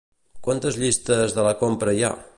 [0.47, 2.15] Quantes llistes de la compra hi ha?